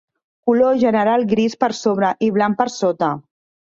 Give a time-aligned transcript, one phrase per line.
[0.49, 3.17] Color general gris per sobre i blanc per sota.